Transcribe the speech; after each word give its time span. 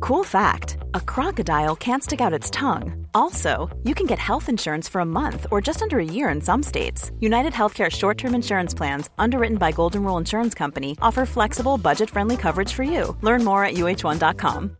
Cool 0.00 0.24
fact 0.24 0.78
a 0.94 1.00
crocodile 1.00 1.76
can't 1.76 2.02
stick 2.02 2.20
out 2.22 2.32
its 2.32 2.48
tongue. 2.50 3.06
Also, 3.12 3.68
you 3.84 3.94
can 3.94 4.06
get 4.06 4.18
health 4.18 4.48
insurance 4.48 4.88
for 4.88 5.02
a 5.02 5.04
month 5.04 5.46
or 5.50 5.60
just 5.60 5.82
under 5.82 5.98
a 5.98 6.04
year 6.04 6.30
in 6.30 6.40
some 6.40 6.62
states. 6.62 7.12
United 7.20 7.52
Healthcare 7.52 7.90
short 7.90 8.16
term 8.16 8.34
insurance 8.34 8.72
plans, 8.74 9.10
underwritten 9.18 9.58
by 9.58 9.72
Golden 9.72 10.02
Rule 10.02 10.16
Insurance 10.16 10.54
Company, 10.54 10.96
offer 11.02 11.26
flexible, 11.26 11.76
budget 11.76 12.08
friendly 12.08 12.38
coverage 12.38 12.72
for 12.72 12.82
you. 12.82 13.14
Learn 13.20 13.44
more 13.44 13.62
at 13.62 13.74
uh1.com. 13.74 14.76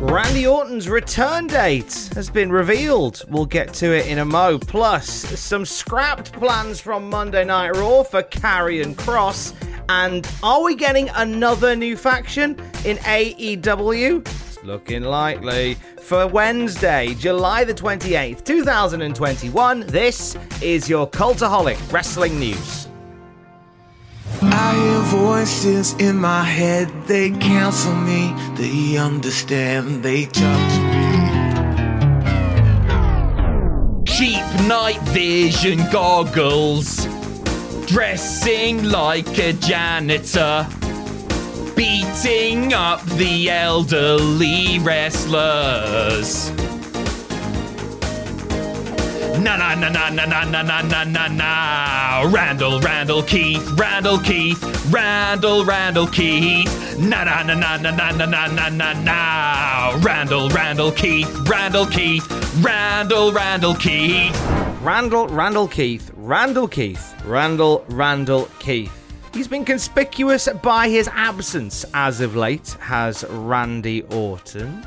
Randy 0.00 0.46
Orton's 0.46 0.88
return 0.88 1.46
date 1.46 2.10
has 2.14 2.30
been 2.30 2.50
revealed. 2.52 3.22
We'll 3.28 3.46
get 3.46 3.74
to 3.74 3.92
it 3.96 4.06
in 4.06 4.18
a 4.18 4.24
mo. 4.24 4.58
Plus, 4.58 5.08
some 5.38 5.64
scrapped 5.64 6.32
plans 6.32 6.80
from 6.80 7.10
Monday 7.10 7.44
Night 7.44 7.70
Raw 7.76 8.02
for 8.02 8.22
Karrion 8.22 8.94
Kross. 8.94 9.54
And 9.88 10.28
are 10.42 10.62
we 10.62 10.74
getting 10.74 11.08
another 11.10 11.76
new 11.76 11.96
faction 11.96 12.58
in 12.84 12.96
AEW? 12.98 14.26
It's 14.26 14.64
looking 14.64 15.02
likely. 15.02 15.76
For 16.00 16.26
Wednesday, 16.26 17.14
July 17.14 17.64
the 17.64 17.74
28th, 17.74 18.44
2021, 18.44 19.80
this 19.86 20.36
is 20.60 20.88
your 20.88 21.08
Cultaholic 21.08 21.92
Wrestling 21.92 22.38
News. 22.38 22.88
I 24.42 24.74
hear 24.74 25.00
voices 25.00 25.94
in 25.94 26.16
my 26.16 26.42
head, 26.42 26.90
they 27.06 27.30
counsel 27.30 27.94
me, 27.94 28.34
they 28.56 28.96
understand, 28.98 30.02
they 30.02 30.26
talk 30.26 30.72
to 30.72 30.80
me. 30.80 31.06
Cheap 34.04 34.44
night 34.66 35.00
vision 35.08 35.78
goggles, 35.90 37.06
dressing 37.86 38.84
like 38.84 39.38
a 39.38 39.52
janitor, 39.54 40.66
beating 41.76 42.72
up 42.74 43.04
the 43.16 43.48
elderly 43.48 44.78
wrestlers. 44.80 46.50
Na 49.38 49.56
na 49.56 49.74
na 49.74 49.88
na 49.88 50.08
na 50.10 50.24
na 50.24 50.44
na 50.44 50.62
na 50.62 50.82
na 50.82 51.04
na 51.04 51.28
na. 51.28 52.22
Randall, 52.30 52.80
Randall 52.80 53.22
Keith, 53.22 53.64
Randall 53.78 54.18
Keith, 54.18 54.60
Randall, 54.92 55.64
Randall 55.64 56.06
Keith. 56.08 56.98
Na 56.98 57.22
na 57.24 57.42
na 57.42 57.54
na 57.54 57.76
na 57.76 57.90
na 57.92 58.10
na 58.10 58.26
na 58.26 58.46
na 58.48 58.68
na 58.70 58.92
na. 58.94 59.98
Randall, 60.02 60.48
Randall 60.48 60.90
Keith, 60.90 61.28
Randall 61.48 61.86
Keith, 61.86 62.26
Randall, 62.64 63.32
Randall 63.32 63.74
Keith. 63.74 64.34
Randall, 64.82 65.28
Randall 65.28 65.68
Keith, 65.68 66.10
Randall 66.26 66.66
Keith, 66.66 67.14
Randall, 67.24 67.84
Randall 67.90 68.48
Keith. 68.58 68.92
He's 69.32 69.46
been 69.46 69.64
conspicuous 69.64 70.48
by 70.60 70.88
his 70.88 71.06
absence 71.12 71.84
as 71.94 72.20
of 72.20 72.34
late, 72.34 72.70
has 72.80 73.24
Randy 73.30 74.02
Orton. 74.10 74.84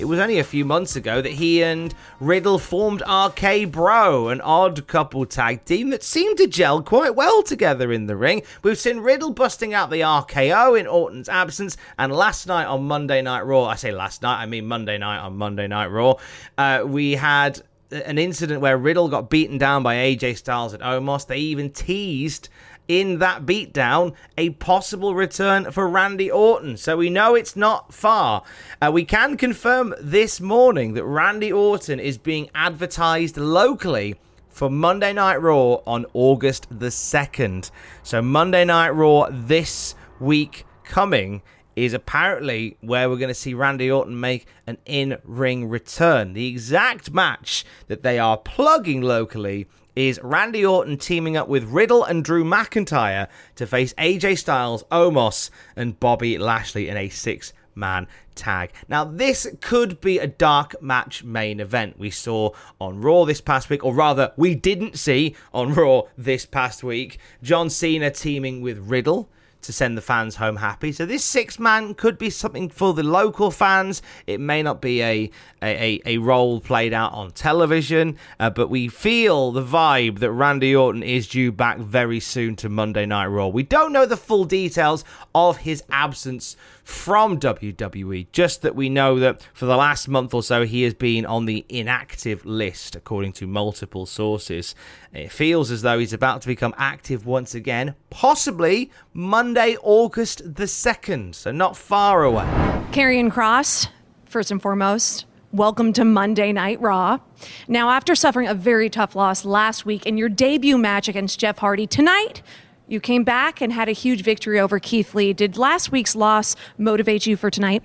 It 0.00 0.06
was 0.06 0.18
only 0.18 0.40
a 0.40 0.44
few 0.44 0.64
months 0.64 0.96
ago 0.96 1.22
that 1.22 1.30
he 1.30 1.62
and 1.62 1.94
Riddle 2.18 2.58
formed 2.58 3.04
RK 3.08 3.70
Bro, 3.70 4.30
an 4.30 4.40
odd 4.40 4.88
couple 4.88 5.24
tag 5.24 5.64
team 5.64 5.90
that 5.90 6.02
seemed 6.02 6.36
to 6.38 6.48
gel 6.48 6.82
quite 6.82 7.14
well 7.14 7.44
together 7.44 7.92
in 7.92 8.08
the 8.08 8.16
ring. 8.16 8.42
We've 8.64 8.76
seen 8.76 8.98
Riddle 8.98 9.30
busting 9.30 9.72
out 9.72 9.90
the 9.90 10.00
RKO 10.00 10.80
in 10.80 10.88
Orton's 10.88 11.28
absence, 11.28 11.76
and 11.96 12.12
last 12.12 12.48
night 12.48 12.66
on 12.66 12.88
Monday 12.88 13.22
Night 13.22 13.42
Raw, 13.42 13.66
I 13.66 13.76
say 13.76 13.92
last 13.92 14.20
night, 14.20 14.42
I 14.42 14.46
mean 14.46 14.66
Monday 14.66 14.98
night 14.98 15.20
on 15.20 15.36
Monday 15.36 15.68
Night 15.68 15.92
Raw, 15.92 16.16
uh, 16.58 16.82
we 16.84 17.12
had 17.12 17.62
an 17.90 18.18
incident 18.18 18.60
where 18.60 18.76
Riddle 18.76 19.08
got 19.08 19.30
beaten 19.30 19.58
down 19.58 19.82
by 19.82 19.96
AJ 19.96 20.38
Styles 20.38 20.74
at 20.74 20.80
Omos. 20.80 21.26
They 21.26 21.38
even 21.38 21.70
teased 21.70 22.48
in 22.88 23.18
that 23.18 23.44
beatdown 23.44 24.14
a 24.38 24.50
possible 24.50 25.14
return 25.14 25.70
for 25.72 25.88
Randy 25.88 26.30
Orton. 26.30 26.76
So 26.76 26.96
we 26.96 27.10
know 27.10 27.34
it's 27.34 27.56
not 27.56 27.92
far. 27.92 28.42
Uh, 28.80 28.90
we 28.92 29.04
can 29.04 29.36
confirm 29.36 29.94
this 30.00 30.40
morning 30.40 30.94
that 30.94 31.04
Randy 31.04 31.52
Orton 31.52 31.98
is 31.98 32.18
being 32.18 32.48
advertised 32.54 33.36
locally 33.36 34.16
for 34.48 34.70
Monday 34.70 35.12
Night 35.12 35.42
Raw 35.42 35.80
on 35.86 36.06
August 36.14 36.66
the 36.70 36.86
2nd. 36.86 37.70
So 38.02 38.22
Monday 38.22 38.64
Night 38.64 38.90
Raw 38.90 39.28
this 39.30 39.94
week 40.20 40.64
coming 40.84 41.42
is 41.76 41.92
apparently 41.92 42.76
where 42.80 43.08
we're 43.08 43.18
going 43.18 43.28
to 43.28 43.34
see 43.34 43.54
Randy 43.54 43.90
Orton 43.90 44.18
make 44.18 44.46
an 44.66 44.78
in 44.86 45.18
ring 45.24 45.68
return. 45.68 46.32
The 46.32 46.48
exact 46.48 47.12
match 47.12 47.64
that 47.86 48.02
they 48.02 48.18
are 48.18 48.38
plugging 48.38 49.02
locally 49.02 49.68
is 49.94 50.18
Randy 50.22 50.64
Orton 50.64 50.96
teaming 50.96 51.36
up 51.36 51.48
with 51.48 51.64
Riddle 51.64 52.02
and 52.04 52.24
Drew 52.24 52.44
McIntyre 52.44 53.28
to 53.56 53.66
face 53.66 53.94
AJ 53.94 54.38
Styles, 54.38 54.84
Omos, 54.84 55.50
and 55.76 56.00
Bobby 56.00 56.38
Lashley 56.38 56.88
in 56.88 56.96
a 56.96 57.08
six 57.10 57.52
man 57.74 58.06
tag. 58.34 58.72
Now, 58.88 59.04
this 59.04 59.46
could 59.60 60.00
be 60.00 60.18
a 60.18 60.26
dark 60.26 60.80
match 60.82 61.24
main 61.24 61.60
event 61.60 61.98
we 61.98 62.10
saw 62.10 62.50
on 62.80 63.00
Raw 63.00 63.24
this 63.24 63.40
past 63.40 63.70
week, 63.70 63.84
or 63.84 63.94
rather, 63.94 64.32
we 64.36 64.54
didn't 64.54 64.98
see 64.98 65.34
on 65.52 65.74
Raw 65.74 66.02
this 66.16 66.46
past 66.46 66.82
week. 66.82 67.18
John 67.42 67.70
Cena 67.70 68.10
teaming 68.10 68.60
with 68.60 68.78
Riddle 68.78 69.30
to 69.66 69.72
send 69.72 69.96
the 69.96 70.02
fans 70.02 70.36
home 70.36 70.56
happy. 70.56 70.92
So 70.92 71.06
this 71.06 71.24
six 71.24 71.58
man 71.58 71.94
could 71.94 72.18
be 72.18 72.30
something 72.30 72.68
for 72.68 72.94
the 72.94 73.02
local 73.02 73.50
fans. 73.50 74.02
It 74.26 74.40
may 74.40 74.62
not 74.62 74.80
be 74.80 75.02
a 75.02 75.30
a, 75.62 76.00
a 76.04 76.18
role 76.18 76.60
played 76.60 76.92
out 76.92 77.12
on 77.12 77.30
television, 77.32 78.18
uh, 78.38 78.50
but 78.50 78.68
we 78.68 78.88
feel 78.88 79.52
the 79.52 79.62
vibe 79.62 80.18
that 80.20 80.30
Randy 80.30 80.74
Orton 80.74 81.02
is 81.02 81.28
due 81.28 81.50
back 81.50 81.78
very 81.78 82.20
soon 82.20 82.56
to 82.56 82.68
Monday 82.68 83.06
Night 83.06 83.26
Raw. 83.26 83.48
We 83.48 83.62
don't 83.62 83.92
know 83.92 84.06
the 84.06 84.16
full 84.16 84.44
details 84.44 85.04
of 85.34 85.58
his 85.58 85.82
absence 85.90 86.56
from 86.84 87.40
WWE, 87.40 88.28
just 88.30 88.62
that 88.62 88.76
we 88.76 88.88
know 88.88 89.18
that 89.18 89.42
for 89.52 89.66
the 89.66 89.76
last 89.76 90.06
month 90.06 90.32
or 90.32 90.42
so 90.42 90.64
he 90.64 90.82
has 90.82 90.94
been 90.94 91.26
on 91.26 91.46
the 91.46 91.66
inactive 91.68 92.46
list, 92.46 92.94
according 92.94 93.32
to 93.32 93.46
multiple 93.46 94.06
sources. 94.06 94.74
It 95.16 95.32
feels 95.32 95.70
as 95.70 95.80
though 95.80 95.98
he's 95.98 96.12
about 96.12 96.42
to 96.42 96.46
become 96.46 96.74
active 96.76 97.24
once 97.24 97.54
again, 97.54 97.94
possibly 98.10 98.90
Monday, 99.14 99.74
August 99.82 100.42
the 100.56 100.64
2nd, 100.64 101.34
so 101.34 101.50
not 101.50 101.74
far 101.74 102.22
away. 102.22 102.44
Karrion 102.92 103.32
Kross, 103.32 103.88
first 104.26 104.50
and 104.50 104.60
foremost. 104.60 105.24
Welcome 105.52 105.94
to 105.94 106.04
Monday 106.04 106.52
Night 106.52 106.82
Raw. 106.82 107.20
Now, 107.66 107.88
after 107.88 108.14
suffering 108.14 108.46
a 108.46 108.52
very 108.52 108.90
tough 108.90 109.16
loss 109.16 109.46
last 109.46 109.86
week 109.86 110.04
in 110.04 110.18
your 110.18 110.28
debut 110.28 110.76
match 110.76 111.08
against 111.08 111.40
Jeff 111.40 111.56
Hardy, 111.56 111.86
tonight 111.86 112.42
you 112.86 113.00
came 113.00 113.24
back 113.24 113.62
and 113.62 113.72
had 113.72 113.88
a 113.88 113.92
huge 113.92 114.20
victory 114.20 114.60
over 114.60 114.78
Keith 114.78 115.14
Lee. 115.14 115.32
Did 115.32 115.56
last 115.56 115.90
week's 115.90 116.14
loss 116.14 116.56
motivate 116.76 117.24
you 117.24 117.38
for 117.38 117.50
tonight? 117.50 117.82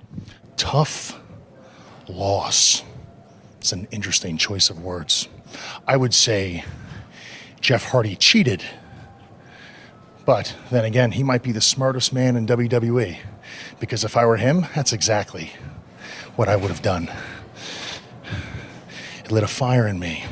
Tough 0.57 1.17
loss. 2.09 2.83
It's 3.59 3.71
an 3.71 3.87
interesting 3.89 4.35
choice 4.35 4.69
of 4.69 4.83
words. 4.83 5.29
I 5.87 5.95
would 5.95 6.13
say 6.13 6.65
Jeff 7.61 7.85
Hardy 7.85 8.15
cheated. 8.15 8.63
But 10.25 10.55
then 10.71 10.83
again, 10.83 11.11
he 11.11 11.23
might 11.23 11.43
be 11.43 11.51
the 11.51 11.61
smartest 11.61 12.11
man 12.11 12.35
in 12.35 12.45
WWE. 12.45 13.17
Because 13.79 14.03
if 14.03 14.17
I 14.17 14.25
were 14.25 14.37
him, 14.37 14.65
that's 14.75 14.93
exactly 14.93 15.51
what 16.35 16.49
I 16.49 16.55
would 16.55 16.69
have 16.69 16.81
done. 16.81 17.09
It 19.23 19.31
lit 19.31 19.43
a 19.43 19.47
fire 19.47 19.87
in 19.87 19.99
me. 19.99 20.25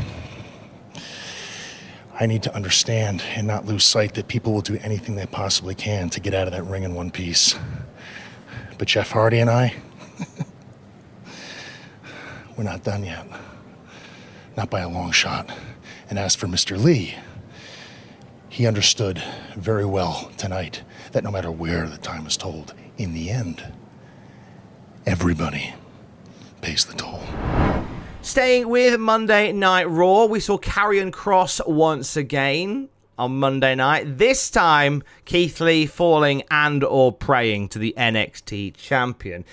I 2.19 2.25
need 2.25 2.43
to 2.43 2.53
understand 2.53 3.23
and 3.35 3.47
not 3.47 3.65
lose 3.65 3.85
sight 3.85 4.15
that 4.15 4.27
people 4.27 4.51
will 4.51 4.61
do 4.61 4.77
anything 4.81 5.15
they 5.15 5.25
possibly 5.25 5.73
can 5.73 6.09
to 6.09 6.19
get 6.19 6.33
out 6.33 6.47
of 6.47 6.53
that 6.53 6.63
ring 6.63 6.83
in 6.83 6.93
one 6.93 7.11
piece. 7.11 7.55
But 8.77 8.87
Jeff 8.87 9.11
Hardy 9.11 9.39
and 9.39 9.49
I, 9.49 9.73
we're 12.57 12.65
not 12.65 12.83
done 12.83 13.03
yet. 13.03 13.25
Not 14.57 14.69
by 14.69 14.81
a 14.81 14.89
long 14.89 15.11
shot. 15.11 15.49
And 16.09 16.17
as 16.17 16.35
for 16.35 16.47
Mr. 16.47 16.81
Lee, 16.81 17.15
he 18.49 18.65
understood 18.65 19.21
very 19.55 19.85
well 19.85 20.31
tonight 20.37 20.81
that 21.11 21.23
no 21.23 21.31
matter 21.31 21.51
where 21.51 21.87
the 21.87 21.97
time 21.97 22.25
is 22.25 22.35
told, 22.35 22.73
in 22.97 23.13
the 23.13 23.29
end, 23.29 23.63
everybody 25.05 25.73
pays 26.61 26.85
the 26.85 26.93
toll. 26.93 27.21
Staying 28.21 28.67
with 28.67 28.99
Monday 28.99 29.51
Night 29.51 29.89
Raw, 29.89 30.25
we 30.25 30.39
saw 30.39 30.57
Karrion 30.57 31.11
Kross 31.11 31.65
once 31.67 32.17
again 32.17 32.89
on 33.17 33.37
Monday 33.37 33.75
night. 33.75 34.17
This 34.17 34.49
time, 34.49 35.03
Keith 35.25 35.61
Lee 35.61 35.85
falling 35.85 36.43
and 36.49 36.83
or 36.83 37.13
praying 37.13 37.69
to 37.69 37.79
the 37.79 37.93
NXT 37.97 38.75
champion. 38.75 39.45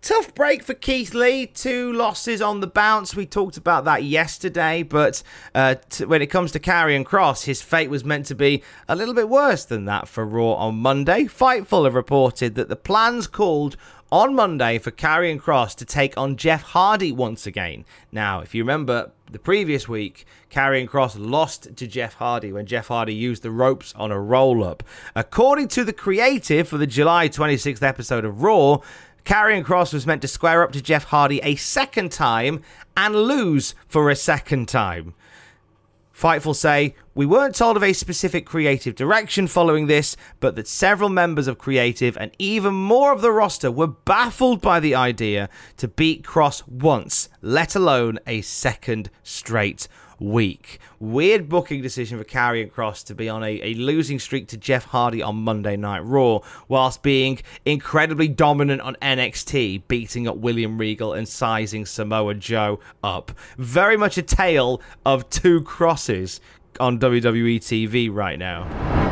Tough 0.00 0.32
break 0.32 0.62
for 0.62 0.74
Keith 0.74 1.12
Lee. 1.12 1.46
Two 1.46 1.92
losses 1.92 2.40
on 2.40 2.60
the 2.60 2.68
bounce. 2.68 3.16
We 3.16 3.26
talked 3.26 3.56
about 3.56 3.84
that 3.86 4.04
yesterday, 4.04 4.84
but 4.84 5.24
uh, 5.56 5.74
t- 5.90 6.04
when 6.04 6.22
it 6.22 6.28
comes 6.28 6.52
to 6.52 6.60
Karrion 6.60 7.04
Kross, 7.04 7.44
his 7.44 7.62
fate 7.62 7.90
was 7.90 8.04
meant 8.04 8.26
to 8.26 8.36
be 8.36 8.62
a 8.88 8.94
little 8.94 9.14
bit 9.14 9.28
worse 9.28 9.64
than 9.64 9.86
that 9.86 10.06
for 10.06 10.24
Raw 10.24 10.52
on 10.52 10.76
Monday. 10.76 11.24
Fightful 11.24 11.84
have 11.84 11.94
reported 11.94 12.54
that 12.54 12.68
the 12.68 12.76
plans 12.76 13.26
called 13.26 13.76
on 14.10 14.34
Monday 14.34 14.78
for 14.78 14.90
Karrion 14.90 15.40
Kross 15.40 15.74
to 15.74 15.84
take 15.84 16.16
on 16.16 16.36
Jeff 16.36 16.62
Hardy 16.62 17.12
once 17.12 17.46
again. 17.46 17.84
Now, 18.10 18.40
if 18.40 18.54
you 18.54 18.62
remember 18.62 19.10
the 19.30 19.38
previous 19.38 19.86
week, 19.86 20.24
Karrion 20.50 20.88
Kross 20.88 21.14
lost 21.18 21.76
to 21.76 21.86
Jeff 21.86 22.14
Hardy 22.14 22.50
when 22.50 22.64
Jeff 22.64 22.88
Hardy 22.88 23.14
used 23.14 23.42
the 23.42 23.50
ropes 23.50 23.92
on 23.96 24.10
a 24.10 24.18
roll 24.18 24.64
up. 24.64 24.82
According 25.14 25.68
to 25.68 25.84
the 25.84 25.92
creative 25.92 26.68
for 26.68 26.78
the 26.78 26.86
July 26.86 27.28
26th 27.28 27.82
episode 27.82 28.24
of 28.24 28.42
Raw, 28.42 28.78
Karrion 29.28 29.62
Kross 29.62 29.92
was 29.92 30.06
meant 30.06 30.22
to 30.22 30.26
square 30.26 30.62
up 30.62 30.72
to 30.72 30.80
Jeff 30.80 31.04
Hardy 31.04 31.38
a 31.42 31.54
second 31.56 32.10
time 32.10 32.62
and 32.96 33.14
lose 33.14 33.74
for 33.86 34.08
a 34.08 34.16
second 34.16 34.68
time. 34.68 35.12
Fightful 36.14 36.56
say, 36.56 36.94
We 37.14 37.26
weren't 37.26 37.54
told 37.54 37.76
of 37.76 37.82
a 37.82 37.92
specific 37.92 38.46
creative 38.46 38.94
direction 38.94 39.46
following 39.46 39.86
this, 39.86 40.16
but 40.40 40.56
that 40.56 40.66
several 40.66 41.10
members 41.10 41.46
of 41.46 41.58
creative 41.58 42.16
and 42.16 42.30
even 42.38 42.72
more 42.72 43.12
of 43.12 43.20
the 43.20 43.30
roster 43.30 43.70
were 43.70 43.88
baffled 43.88 44.62
by 44.62 44.80
the 44.80 44.94
idea 44.94 45.50
to 45.76 45.88
beat 45.88 46.22
Kross 46.22 46.66
once, 46.66 47.28
let 47.42 47.76
alone 47.76 48.18
a 48.26 48.40
second 48.40 49.10
straight 49.22 49.88
week. 50.20 50.78
Weird 50.98 51.48
booking 51.48 51.82
decision 51.82 52.18
for 52.18 52.24
Karrion 52.24 52.70
Kross 52.70 53.04
to 53.06 53.14
be 53.14 53.28
on 53.28 53.42
a, 53.42 53.60
a 53.62 53.74
losing 53.74 54.18
streak 54.18 54.48
to 54.48 54.56
Jeff 54.56 54.84
Hardy 54.84 55.22
on 55.22 55.36
Monday 55.36 55.76
Night 55.76 56.04
Raw, 56.04 56.40
whilst 56.68 57.02
being 57.02 57.40
incredibly 57.64 58.28
dominant 58.28 58.80
on 58.80 58.96
NXT, 59.02 59.82
beating 59.88 60.28
up 60.28 60.36
William 60.36 60.78
Regal 60.78 61.12
and 61.12 61.28
sizing 61.28 61.86
Samoa 61.86 62.34
Joe 62.34 62.80
up. 63.02 63.32
Very 63.56 63.96
much 63.96 64.18
a 64.18 64.22
tale 64.22 64.82
of 65.04 65.28
two 65.30 65.62
crosses 65.62 66.40
on 66.80 66.98
WWE 66.98 67.58
TV 67.58 68.12
right 68.12 68.38
now. 68.38 69.07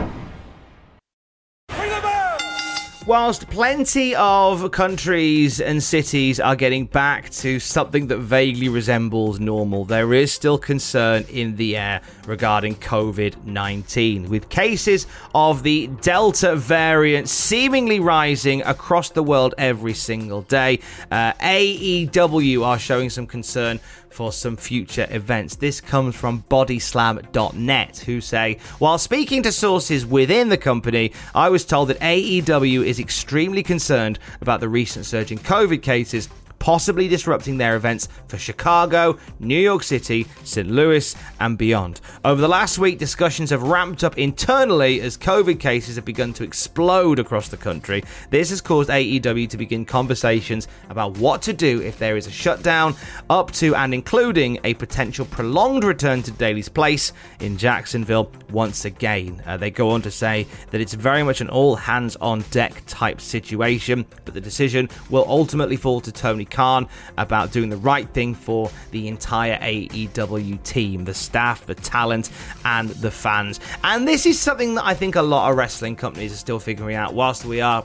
Whilst 3.07 3.49
plenty 3.49 4.17
of 4.17 4.73
countries 4.73 5.61
and 5.61 5.81
cities 5.81 6.41
are 6.41 6.57
getting 6.57 6.87
back 6.87 7.31
to 7.31 7.61
something 7.61 8.09
that 8.09 8.19
vaguely 8.19 8.69
resembles 8.69 9.39
normal, 9.39 9.85
there 9.85 10.13
is 10.13 10.33
still 10.33 10.59
concern 10.59 11.25
in 11.31 11.55
the 11.55 11.77
air 11.77 12.01
regarding 12.27 12.75
COVID 12.75 13.45
19, 13.45 14.29
with 14.29 14.49
cases 14.49 15.07
of 15.37 15.63
the 15.63 15.87
Delta 16.03 16.57
variant 16.57 17.29
seemingly 17.29 18.01
rising 18.01 18.63
across 18.63 19.11
the 19.11 19.23
world 19.23 19.55
every 19.57 19.95
single 19.95 20.43
day. 20.43 20.81
Uh, 21.09 21.33
AEW 21.35 22.65
are 22.65 22.79
showing 22.79 23.09
some 23.09 23.29
concern 23.29 23.79
for 24.17 24.33
some 24.33 24.57
future 24.57 25.07
events. 25.11 25.57
This 25.57 25.79
comes 25.79 26.17
from 26.17 26.43
bodyslam.net, 26.49 27.99
who 27.99 28.23
say, 28.23 28.57
while 28.79 28.97
speaking 28.97 29.43
to 29.43 29.53
sources 29.53 30.07
within 30.07 30.49
the 30.49 30.57
company, 30.57 31.13
I 31.35 31.51
was 31.51 31.67
told 31.67 31.89
that 31.89 32.01
AEW 32.01 32.83
is 32.83 32.99
extremely 32.99 33.63
concerned 33.63 34.19
about 34.41 34.61
the 34.61 34.71
recent 34.71 35.05
surge 35.05 35.33
in 35.33 35.39
COVID 35.39 35.83
cases 35.83 36.31
possibly 36.67 37.07
disrupting 37.07 37.59
their 37.59 37.77
events 37.77 38.09
for 38.27 38.39
Chicago, 38.39 39.17
New 39.39 39.57
York 39.57 39.85
City, 39.85 40.27
St. 40.43 40.69
Louis, 40.69 41.15
and 41.39 41.57
beyond. 41.57 42.01
Over 42.25 42.41
the 42.41 42.49
last 42.49 42.77
week, 42.77 42.99
discussions 42.99 43.51
have 43.51 43.63
ramped 43.63 44.03
up 44.03 44.19
internally 44.19 45.01
as 45.01 45.17
COVID 45.17 45.61
cases 45.61 45.95
have 45.95 46.05
begun 46.05 46.33
to 46.33 46.43
explode 46.43 47.21
across 47.21 47.51
the 47.51 47.57
country. 47.57 48.03
This 48.31 48.51
has 48.51 48.61
caused 48.61 48.91
AEW 48.91 49.49
to 49.49 49.57
begin 49.57 49.85
conversations 49.85 50.67
about 50.91 51.17
what 51.19 51.41
to 51.43 51.53
do 51.53 51.81
if 51.83 52.01
there 52.01 52.17
is 52.17 52.27
a 52.27 52.33
shutdown, 52.33 52.97
up 53.31 53.53
to 53.53 53.77
and 53.77 53.95
including 53.95 54.59
a 54.65 54.75
potential 54.75 55.25
prolonged 55.25 55.85
return 55.85 56.21
to 56.25 56.33
Daily's 56.33 56.69
Place 56.69 57.13
in 57.39 57.57
Jacksonville 57.57 58.33
once 58.51 58.85
again. 58.85 59.41
Uh, 59.47 59.57
they 59.57 59.71
go 59.71 59.91
on 59.91 60.03
to 60.03 60.11
say 60.11 60.49
that 60.73 60.81
it's 60.81 60.95
very 60.95 61.23
much 61.23 61.41
an 61.41 61.49
all 61.49 61.77
hands 61.77 62.17
on 62.17 62.41
deck 62.51 62.83
type 62.89 63.21
situation, 63.21 64.05
but 64.25 64.35
the 64.35 64.41
decision 64.41 64.89
will 65.11 65.25
ultimately 65.29 65.77
fall 65.77 66.01
to 66.01 66.11
Tony 66.11 66.45
Khan 66.57 66.89
about 67.19 67.53
doing 67.53 67.69
the 67.69 67.77
right 67.77 68.09
thing 68.09 68.35
for 68.35 68.71
the 68.91 69.09
entire 69.09 69.59
AEW 69.59 70.63
team, 70.63 71.05
the 71.05 71.13
staff, 71.13 71.67
the 71.67 71.75
talent, 71.75 72.31
and 72.65 72.89
the 72.89 73.11
fans. 73.11 73.61
And 73.85 74.09
this 74.09 74.25
is 74.25 74.41
something 74.41 74.75
that 74.77 74.87
I 74.87 74.95
think 74.95 75.17
a 75.17 75.23
lot 75.23 75.51
of 75.51 75.57
wrestling 75.59 75.97
companies 75.97 76.33
are 76.33 76.37
still 76.37 76.59
figuring 76.59 76.97
out 76.97 77.13
whilst 77.13 77.45
we 77.45 77.61
are 77.61 77.85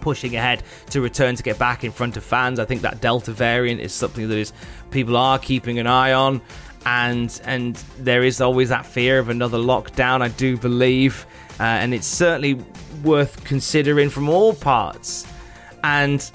pushing 0.00 0.36
ahead 0.36 0.62
to 0.90 1.00
return 1.00 1.36
to 1.36 1.42
get 1.42 1.58
back 1.58 1.84
in 1.84 1.92
front 1.92 2.16
of 2.16 2.24
fans. 2.24 2.58
I 2.58 2.64
think 2.64 2.80
that 2.82 3.00
Delta 3.00 3.32
variant 3.32 3.80
is 3.80 3.92
something 3.92 4.28
that 4.28 4.38
is 4.38 4.52
people 4.90 5.16
are 5.16 5.38
keeping 5.38 5.78
an 5.78 5.86
eye 5.86 6.12
on 6.12 6.40
and 6.86 7.40
and 7.44 7.74
there 7.98 8.22
is 8.22 8.40
always 8.40 8.68
that 8.68 8.86
fear 8.86 9.18
of 9.18 9.28
another 9.28 9.58
lockdown 9.58 10.22
I 10.22 10.28
do 10.28 10.56
believe 10.56 11.26
uh, 11.58 11.64
and 11.64 11.92
it's 11.92 12.06
certainly 12.06 12.54
worth 13.02 13.44
considering 13.44 14.08
from 14.08 14.28
all 14.28 14.54
parts 14.54 15.26
and 15.82 16.30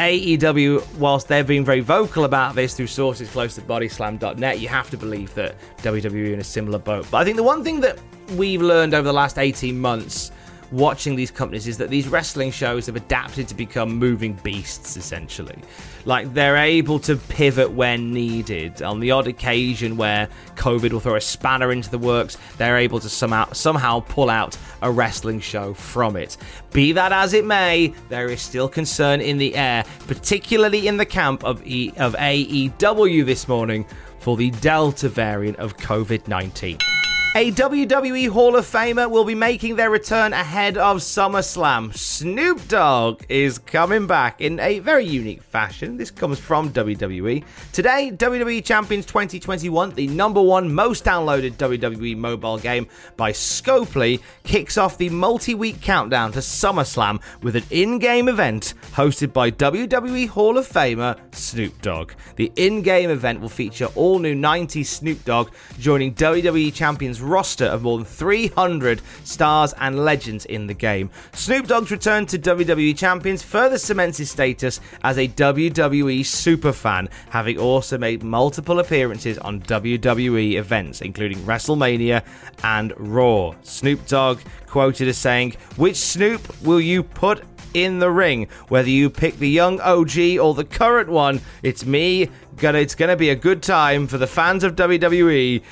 AEW, 0.00 0.96
whilst 0.96 1.28
they're 1.28 1.44
being 1.44 1.62
very 1.62 1.80
vocal 1.80 2.24
about 2.24 2.54
this 2.54 2.74
through 2.74 2.86
sources 2.86 3.30
close 3.30 3.54
to 3.56 3.60
bodyslam.net, 3.60 4.58
you 4.58 4.66
have 4.66 4.88
to 4.88 4.96
believe 4.96 5.34
that 5.34 5.56
WWE 5.82 6.32
in 6.32 6.40
a 6.40 6.44
similar 6.44 6.78
boat. 6.78 7.06
But 7.10 7.18
I 7.18 7.24
think 7.24 7.36
the 7.36 7.42
one 7.42 7.62
thing 7.62 7.80
that 7.80 7.98
we've 8.34 8.62
learned 8.62 8.94
over 8.94 9.06
the 9.06 9.12
last 9.12 9.36
18 9.36 9.78
months 9.78 10.32
watching 10.72 11.16
these 11.16 11.30
companies 11.30 11.66
is 11.66 11.78
that 11.78 11.90
these 11.90 12.08
wrestling 12.08 12.50
shows 12.50 12.86
have 12.86 12.96
adapted 12.96 13.48
to 13.48 13.54
become 13.54 13.96
moving 13.96 14.34
beasts 14.42 14.96
essentially. 14.96 15.56
Like 16.04 16.32
they're 16.32 16.56
able 16.56 16.98
to 17.00 17.16
pivot 17.16 17.70
when 17.70 18.12
needed. 18.12 18.82
On 18.82 19.00
the 19.00 19.10
odd 19.10 19.26
occasion 19.26 19.96
where 19.96 20.28
covid 20.54 20.92
will 20.92 21.00
throw 21.00 21.16
a 21.16 21.20
spanner 21.20 21.72
into 21.72 21.90
the 21.90 21.98
works 21.98 22.36
they're 22.58 22.76
able 22.76 23.00
to 23.00 23.08
somehow 23.08 23.50
somehow 23.52 24.00
pull 24.00 24.30
out 24.30 24.56
a 24.82 24.90
wrestling 24.90 25.40
show 25.40 25.74
from 25.74 26.16
it. 26.16 26.36
Be 26.72 26.92
that 26.92 27.12
as 27.12 27.34
it 27.34 27.44
may 27.44 27.92
there 28.08 28.28
is 28.28 28.40
still 28.40 28.68
concern 28.68 29.20
in 29.20 29.38
the 29.38 29.56
air 29.56 29.84
particularly 30.06 30.86
in 30.86 30.96
the 30.96 31.06
camp 31.06 31.44
of, 31.44 31.64
e- 31.66 31.92
of 31.96 32.14
AEW 32.14 33.24
this 33.24 33.48
morning 33.48 33.86
for 34.20 34.36
the 34.36 34.50
delta 34.50 35.08
variant 35.08 35.58
of 35.58 35.76
covid-19 35.76 36.89
a 37.36 37.52
WWE 37.52 38.28
Hall 38.28 38.56
of 38.56 38.66
Famer 38.66 39.08
will 39.08 39.24
be 39.24 39.36
making 39.36 39.76
their 39.76 39.88
return 39.88 40.32
ahead 40.32 40.76
of 40.76 40.96
SummerSlam. 40.96 41.96
Snoop 41.96 42.66
Dogg 42.66 43.22
is 43.28 43.56
coming 43.56 44.08
back 44.08 44.40
in 44.40 44.58
a 44.58 44.80
very 44.80 45.06
unique 45.06 45.40
fashion. 45.40 45.96
This 45.96 46.10
comes 46.10 46.40
from 46.40 46.72
WWE. 46.72 47.44
Today, 47.72 48.10
WWE 48.12 48.64
Champions 48.64 49.06
2021, 49.06 49.90
the 49.90 50.08
number 50.08 50.42
one 50.42 50.74
most 50.74 51.04
downloaded 51.04 51.52
WWE 51.52 52.16
mobile 52.16 52.58
game 52.58 52.88
by 53.16 53.30
Scopely, 53.30 54.20
kicks 54.42 54.76
off 54.76 54.98
the 54.98 55.08
multi 55.08 55.54
week 55.54 55.80
countdown 55.80 56.32
to 56.32 56.40
SummerSlam 56.40 57.22
with 57.42 57.54
an 57.54 57.64
in 57.70 58.00
game 58.00 58.28
event 58.28 58.74
hosted 58.92 59.32
by 59.32 59.52
WWE 59.52 60.26
Hall 60.26 60.58
of 60.58 60.66
Famer 60.66 61.16
Snoop 61.32 61.80
Dogg. 61.80 62.10
The 62.34 62.50
in 62.56 62.82
game 62.82 63.10
event 63.10 63.40
will 63.40 63.48
feature 63.48 63.86
all 63.94 64.18
new 64.18 64.34
90s 64.34 64.86
Snoop 64.86 65.24
Dogg 65.24 65.50
joining 65.78 66.12
WWE 66.14 66.74
Champions 66.74 67.19
roster 67.20 67.66
of 67.66 67.82
more 67.82 67.98
than 67.98 68.06
300 68.06 69.00
stars 69.24 69.74
and 69.80 70.04
legends 70.04 70.44
in 70.46 70.66
the 70.66 70.74
game. 70.74 71.10
Snoop 71.32 71.66
Dogg's 71.66 71.90
return 71.90 72.26
to 72.26 72.38
WWE 72.38 72.96
Champions 72.96 73.42
further 73.42 73.78
cements 73.78 74.18
his 74.18 74.30
status 74.30 74.80
as 75.02 75.18
a 75.18 75.28
WWE 75.28 76.20
superfan, 76.20 77.08
having 77.30 77.58
also 77.58 77.98
made 77.98 78.22
multiple 78.22 78.78
appearances 78.78 79.38
on 79.38 79.60
WWE 79.62 80.54
events, 80.54 81.00
including 81.00 81.38
WrestleMania 81.38 82.24
and 82.64 82.92
Raw. 82.96 83.54
Snoop 83.62 84.06
Dogg 84.06 84.40
quoted 84.66 85.08
as 85.08 85.18
saying, 85.18 85.56
Which 85.76 85.96
Snoop 85.96 86.62
will 86.62 86.80
you 86.80 87.02
put 87.02 87.42
in 87.74 87.98
the 87.98 88.10
ring. 88.10 88.48
Whether 88.68 88.90
you 88.90 89.10
pick 89.10 89.38
the 89.38 89.48
young 89.48 89.80
OG 89.80 90.38
or 90.40 90.54
the 90.54 90.66
current 90.68 91.08
one, 91.08 91.40
it's 91.62 91.84
me. 91.84 92.30
Gonna, 92.56 92.78
it's 92.78 92.94
to 92.94 93.16
be 93.16 93.30
a 93.30 93.36
good 93.36 93.62
time 93.62 94.06
for 94.06 94.18
the 94.18 94.26
fans 94.26 94.64
of 94.64 94.76
WWE 94.76 95.62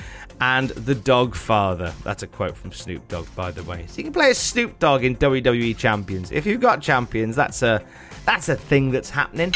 and 0.40 0.70
the 0.70 0.94
Dog 0.94 1.34
Father. 1.34 1.92
That's 2.04 2.22
a 2.22 2.26
quote 2.26 2.56
from 2.56 2.72
Snoop 2.72 3.06
Dogg, 3.08 3.26
by 3.34 3.50
the 3.50 3.62
way. 3.64 3.84
So 3.88 3.98
you 3.98 4.04
can 4.04 4.12
play 4.12 4.30
as 4.30 4.38
Snoop 4.38 4.78
Dogg 4.78 5.04
in 5.04 5.16
WWE 5.16 5.76
Champions. 5.76 6.30
If 6.30 6.46
you've 6.46 6.60
got 6.60 6.80
champions, 6.80 7.36
that's 7.36 7.62
a 7.62 7.82
that's 8.24 8.48
a 8.48 8.56
thing 8.56 8.90
that's 8.90 9.10
happening. 9.10 9.52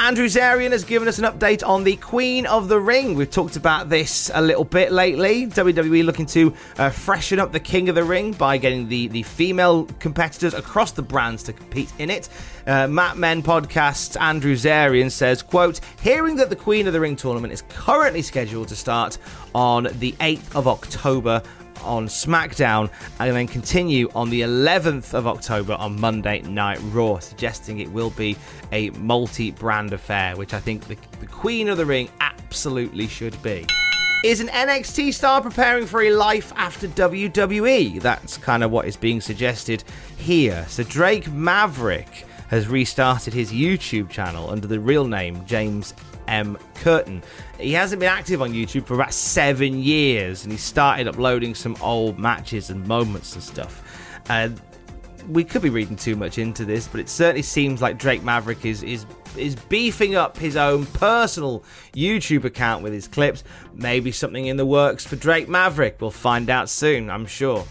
Andrew 0.00 0.26
Zarian 0.26 0.70
has 0.70 0.84
given 0.84 1.08
us 1.08 1.18
an 1.18 1.24
update 1.24 1.66
on 1.66 1.82
the 1.82 1.96
Queen 1.96 2.46
of 2.46 2.68
the 2.68 2.78
Ring. 2.78 3.16
We've 3.16 3.28
talked 3.28 3.56
about 3.56 3.88
this 3.88 4.30
a 4.32 4.40
little 4.40 4.62
bit 4.64 4.92
lately. 4.92 5.48
WWE 5.48 6.04
looking 6.04 6.26
to 6.26 6.54
uh, 6.78 6.90
freshen 6.90 7.40
up 7.40 7.50
the 7.50 7.58
King 7.58 7.88
of 7.88 7.96
the 7.96 8.04
Ring 8.04 8.30
by 8.30 8.58
getting 8.58 8.88
the, 8.88 9.08
the 9.08 9.24
female 9.24 9.86
competitors 9.98 10.54
across 10.54 10.92
the 10.92 11.02
brands 11.02 11.42
to 11.42 11.52
compete 11.52 11.92
in 11.98 12.10
it. 12.10 12.28
Uh, 12.68 12.86
Mat 12.86 13.16
Men 13.16 13.42
podcast 13.42 14.20
Andrew 14.20 14.54
Zarian 14.54 15.10
says, 15.10 15.42
quote, 15.42 15.80
hearing 16.00 16.36
that 16.36 16.48
the 16.48 16.56
Queen 16.56 16.86
of 16.86 16.92
the 16.92 17.00
Ring 17.00 17.16
tournament 17.16 17.52
is 17.52 17.62
currently 17.68 18.22
scheduled 18.22 18.68
to 18.68 18.76
start 18.76 19.18
on 19.52 19.88
the 19.98 20.12
8th 20.20 20.54
of 20.54 20.68
October 20.68 21.42
on 21.82 22.06
SmackDown 22.06 22.90
and 23.18 23.34
then 23.34 23.46
continue 23.46 24.10
on 24.14 24.30
the 24.30 24.42
11th 24.42 25.14
of 25.14 25.26
October 25.26 25.74
on 25.74 26.00
Monday 26.00 26.42
Night 26.42 26.78
Raw, 26.92 27.18
suggesting 27.18 27.80
it 27.80 27.90
will 27.90 28.10
be 28.10 28.36
a 28.72 28.90
multi 28.90 29.50
brand 29.50 29.92
affair, 29.92 30.36
which 30.36 30.54
I 30.54 30.60
think 30.60 30.86
the, 30.86 30.96
the 31.20 31.26
Queen 31.26 31.68
of 31.68 31.76
the 31.76 31.86
Ring 31.86 32.08
absolutely 32.20 33.06
should 33.06 33.40
be. 33.42 33.66
Is 34.24 34.40
an 34.40 34.48
NXT 34.48 35.14
star 35.14 35.40
preparing 35.40 35.86
for 35.86 36.02
a 36.02 36.10
life 36.10 36.52
after 36.56 36.88
WWE? 36.88 38.02
That's 38.02 38.36
kind 38.36 38.64
of 38.64 38.72
what 38.72 38.86
is 38.86 38.96
being 38.96 39.20
suggested 39.20 39.84
here. 40.16 40.66
So 40.68 40.82
Drake 40.82 41.30
Maverick 41.30 42.26
has 42.48 42.66
restarted 42.66 43.32
his 43.32 43.52
YouTube 43.52 44.10
channel 44.10 44.50
under 44.50 44.66
the 44.66 44.80
real 44.80 45.06
name 45.06 45.44
James 45.46 45.94
M. 46.28 46.58
Curtin. 46.74 47.22
He 47.58 47.72
hasn't 47.72 48.00
been 48.00 48.08
active 48.08 48.42
on 48.42 48.52
YouTube 48.52 48.86
for 48.86 48.94
about 48.94 49.12
seven 49.12 49.80
years, 49.80 50.44
and 50.44 50.52
he 50.52 50.58
started 50.58 51.08
uploading 51.08 51.54
some 51.54 51.76
old 51.80 52.18
matches 52.18 52.70
and 52.70 52.86
moments 52.86 53.34
and 53.34 53.42
stuff. 53.42 53.82
Uh, 54.28 54.50
we 55.28 55.44
could 55.44 55.62
be 55.62 55.70
reading 55.70 55.96
too 55.96 56.16
much 56.16 56.38
into 56.38 56.64
this, 56.64 56.86
but 56.88 57.00
it 57.00 57.08
certainly 57.08 57.42
seems 57.42 57.82
like 57.82 57.98
Drake 57.98 58.22
Maverick 58.22 58.64
is 58.64 58.82
is 58.82 59.06
is 59.36 59.54
beefing 59.54 60.14
up 60.14 60.36
his 60.36 60.56
own 60.56 60.86
personal 60.86 61.62
YouTube 61.92 62.44
account 62.44 62.82
with 62.82 62.92
his 62.92 63.06
clips. 63.06 63.44
Maybe 63.74 64.10
something 64.10 64.46
in 64.46 64.56
the 64.56 64.66
works 64.66 65.06
for 65.06 65.16
Drake 65.16 65.48
Maverick. 65.48 65.98
We'll 66.00 66.10
find 66.10 66.48
out 66.48 66.68
soon, 66.68 67.10
I'm 67.10 67.26
sure. 67.26 67.64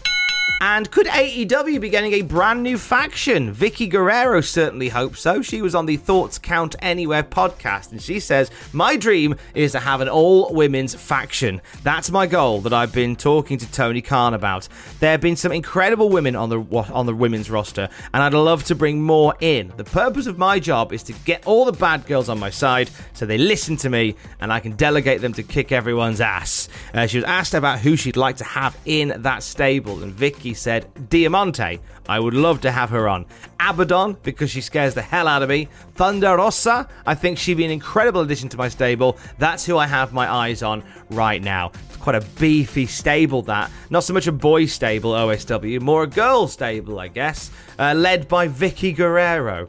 And 0.60 0.90
could 0.90 1.06
AEW 1.06 1.80
be 1.80 1.88
getting 1.88 2.14
a 2.14 2.22
brand 2.22 2.64
new 2.64 2.78
faction? 2.78 3.54
Vickie 3.54 3.88
Guerrero 3.88 4.40
certainly 4.40 4.88
hopes 4.88 5.20
so. 5.20 5.40
She 5.40 5.62
was 5.62 5.74
on 5.76 5.86
the 5.86 5.96
Thoughts 5.96 6.36
Count 6.36 6.74
Anywhere 6.80 7.22
podcast, 7.22 7.92
and 7.92 8.02
she 8.02 8.18
says, 8.18 8.50
My 8.72 8.96
dream 8.96 9.36
is 9.54 9.72
to 9.72 9.78
have 9.78 10.00
an 10.00 10.08
all 10.08 10.52
women's 10.52 10.96
faction. 10.96 11.60
That's 11.84 12.10
my 12.10 12.26
goal 12.26 12.60
that 12.62 12.72
I've 12.72 12.92
been 12.92 13.14
talking 13.14 13.56
to 13.58 13.70
Tony 13.70 14.02
Khan 14.02 14.34
about. 14.34 14.66
There 14.98 15.12
have 15.12 15.20
been 15.20 15.36
some 15.36 15.52
incredible 15.52 16.08
women 16.08 16.34
on 16.34 16.48
the 16.48 16.60
on 16.92 17.06
the 17.06 17.14
women's 17.14 17.50
roster, 17.50 17.88
and 18.12 18.22
I'd 18.22 18.34
love 18.34 18.64
to 18.64 18.74
bring 18.74 19.00
more 19.00 19.36
in. 19.40 19.72
The 19.76 19.84
purpose 19.84 20.26
of 20.26 20.38
my 20.38 20.58
job 20.58 20.92
is 20.92 21.04
to 21.04 21.12
get 21.24 21.46
all 21.46 21.66
the 21.66 21.72
bad 21.72 22.04
girls 22.06 22.28
on 22.28 22.38
my 22.40 22.50
side 22.50 22.90
so 23.12 23.26
they 23.26 23.38
listen 23.38 23.76
to 23.76 23.90
me 23.90 24.16
and 24.40 24.52
I 24.52 24.58
can 24.58 24.72
delegate 24.72 25.20
them 25.20 25.32
to 25.34 25.42
kick 25.44 25.70
everyone's 25.70 26.20
ass. 26.20 26.68
Uh, 26.92 27.06
she 27.06 27.18
was 27.18 27.24
asked 27.24 27.54
about 27.54 27.78
who 27.78 27.94
she'd 27.94 28.16
like 28.16 28.38
to 28.38 28.44
have 28.44 28.76
in 28.86 29.14
that 29.22 29.44
stable, 29.44 30.02
and 30.02 30.12
Vickie 30.38 30.56
said 30.56 30.86
Diamante. 31.10 31.80
I 32.08 32.20
would 32.20 32.34
love 32.34 32.60
to 32.62 32.70
have 32.70 32.90
her 32.90 33.08
on. 33.08 33.26
Abaddon, 33.60 34.16
because 34.22 34.50
she 34.50 34.60
scares 34.60 34.94
the 34.94 35.02
hell 35.02 35.26
out 35.26 35.42
of 35.42 35.48
me. 35.48 35.68
Thunder 35.94 36.36
Rosa, 36.36 36.88
I 37.06 37.14
think 37.14 37.38
she'd 37.38 37.56
be 37.56 37.64
an 37.64 37.70
incredible 37.70 38.20
addition 38.20 38.48
to 38.50 38.56
my 38.56 38.68
stable. 38.68 39.18
That's 39.38 39.66
who 39.66 39.76
I 39.76 39.86
have 39.86 40.12
my 40.12 40.30
eyes 40.30 40.62
on 40.62 40.84
right 41.10 41.42
now. 41.42 41.72
It's 41.88 41.96
quite 41.96 42.14
a 42.14 42.24
beefy 42.38 42.86
stable, 42.86 43.42
that. 43.42 43.70
Not 43.90 44.04
so 44.04 44.14
much 44.14 44.26
a 44.26 44.32
boy 44.32 44.66
stable, 44.66 45.12
OSW, 45.12 45.80
more 45.80 46.04
a 46.04 46.06
girl 46.06 46.46
stable, 46.46 47.00
I 47.00 47.08
guess. 47.08 47.50
Uh, 47.78 47.94
led 47.94 48.28
by 48.28 48.48
Vickie 48.48 48.94
Guerrero. 48.94 49.68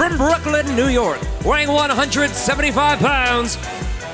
From 0.00 0.16
Brooklyn, 0.16 0.64
New 0.76 0.88
York, 0.88 1.20
weighing 1.44 1.68
175 1.68 3.00
pounds, 3.00 3.58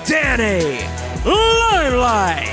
Danny 0.04 0.84
Limelight. 1.24 2.48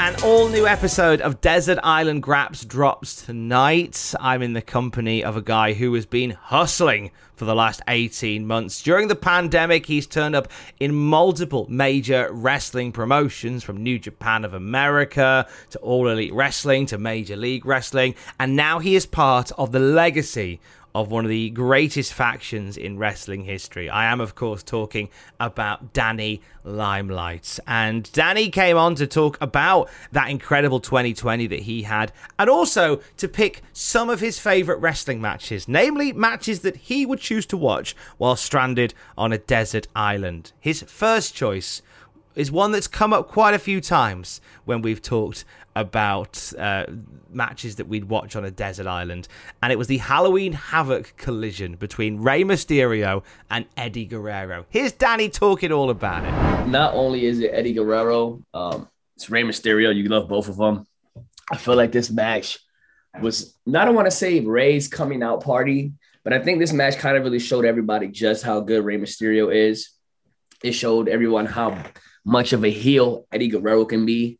An 0.00 0.16
all 0.24 0.48
new 0.48 0.66
episode 0.66 1.20
of 1.20 1.42
Desert 1.42 1.78
Island 1.82 2.22
Graps 2.22 2.64
drops 2.64 3.26
tonight. 3.26 4.14
I'm 4.18 4.40
in 4.40 4.54
the 4.54 4.62
company 4.62 5.22
of 5.22 5.36
a 5.36 5.42
guy 5.42 5.74
who 5.74 5.92
has 5.92 6.06
been 6.06 6.30
hustling 6.30 7.10
for 7.36 7.44
the 7.44 7.54
last 7.54 7.82
18 7.86 8.46
months. 8.46 8.82
During 8.82 9.08
the 9.08 9.14
pandemic, 9.14 9.84
he's 9.84 10.06
turned 10.06 10.34
up 10.34 10.48
in 10.80 10.94
multiple 10.94 11.66
major 11.68 12.30
wrestling 12.32 12.92
promotions 12.92 13.62
from 13.62 13.82
New 13.82 13.98
Japan 13.98 14.46
of 14.46 14.54
America 14.54 15.46
to 15.68 15.78
All 15.80 16.08
Elite 16.08 16.32
Wrestling 16.32 16.86
to 16.86 16.96
Major 16.96 17.36
League 17.36 17.66
Wrestling, 17.66 18.14
and 18.40 18.56
now 18.56 18.78
he 18.78 18.96
is 18.96 19.04
part 19.04 19.52
of 19.58 19.70
the 19.72 19.80
legacy 19.80 20.60
of 20.94 21.10
one 21.10 21.24
of 21.24 21.28
the 21.28 21.50
greatest 21.50 22.12
factions 22.12 22.76
in 22.76 22.98
wrestling 22.98 23.44
history. 23.44 23.88
I 23.88 24.06
am, 24.06 24.20
of 24.20 24.34
course, 24.34 24.62
talking 24.62 25.08
about 25.38 25.92
Danny 25.92 26.40
Limelight. 26.64 27.60
And 27.66 28.10
Danny 28.12 28.50
came 28.50 28.76
on 28.76 28.94
to 28.96 29.06
talk 29.06 29.38
about 29.40 29.90
that 30.12 30.30
incredible 30.30 30.80
2020 30.80 31.46
that 31.48 31.60
he 31.60 31.82
had, 31.82 32.12
and 32.38 32.48
also 32.50 33.00
to 33.16 33.28
pick 33.28 33.62
some 33.72 34.10
of 34.10 34.20
his 34.20 34.38
favorite 34.38 34.78
wrestling 34.78 35.20
matches, 35.20 35.68
namely 35.68 36.12
matches 36.12 36.60
that 36.60 36.76
he 36.76 37.06
would 37.06 37.20
choose 37.20 37.46
to 37.46 37.56
watch 37.56 37.94
while 38.16 38.36
stranded 38.36 38.94
on 39.16 39.32
a 39.32 39.38
desert 39.38 39.86
island. 39.94 40.52
His 40.58 40.82
first 40.82 41.34
choice 41.34 41.82
is 42.34 42.50
one 42.52 42.72
that's 42.72 42.86
come 42.86 43.12
up 43.12 43.28
quite 43.28 43.54
a 43.54 43.58
few 43.58 43.80
times 43.80 44.40
when 44.64 44.82
we've 44.82 45.02
talked 45.02 45.44
about 45.74 46.52
uh, 46.58 46.86
matches 47.30 47.76
that 47.76 47.86
we'd 47.86 48.04
watch 48.04 48.34
on 48.34 48.44
a 48.44 48.50
desert 48.50 48.86
island, 48.86 49.28
and 49.62 49.72
it 49.72 49.76
was 49.76 49.86
the 49.86 49.98
Halloween 49.98 50.52
Havoc 50.52 51.14
collision 51.16 51.76
between 51.76 52.20
Rey 52.20 52.42
Mysterio 52.42 53.22
and 53.50 53.64
Eddie 53.76 54.06
Guerrero. 54.06 54.66
Here's 54.70 54.92
Danny 54.92 55.28
talking 55.28 55.70
all 55.70 55.90
about 55.90 56.24
it. 56.24 56.68
not 56.68 56.94
only 56.94 57.26
is 57.26 57.38
it 57.40 57.50
Eddie 57.52 57.74
Guerrero, 57.74 58.42
um, 58.54 58.88
it's 59.14 59.30
Rey 59.30 59.42
Mysterio. 59.42 59.94
You 59.94 60.08
love 60.08 60.28
both 60.28 60.48
of 60.48 60.56
them. 60.56 60.86
I 61.50 61.56
feel 61.56 61.76
like 61.76 61.92
this 61.92 62.10
match 62.10 62.58
was 63.20 63.56
not, 63.66 63.82
I 63.82 63.84
don't 63.86 63.94
want 63.94 64.06
to 64.06 64.12
say 64.12 64.40
Rey's 64.40 64.86
coming 64.88 65.22
out 65.22 65.42
party, 65.42 65.92
but 66.24 66.32
I 66.32 66.40
think 66.40 66.58
this 66.58 66.72
match 66.72 66.98
kind 66.98 67.16
of 67.16 67.22
really 67.22 67.38
showed 67.38 67.64
everybody 67.64 68.08
just 68.08 68.42
how 68.42 68.60
good 68.60 68.84
Rey 68.84 68.98
Mysterio 68.98 69.54
is. 69.54 69.90
It 70.62 70.72
showed 70.72 71.08
everyone 71.08 71.46
how 71.46 71.84
much 72.28 72.52
of 72.52 72.62
a 72.62 72.70
heel 72.70 73.26
Eddie 73.32 73.48
Guerrero 73.48 73.86
can 73.86 74.04
be. 74.04 74.38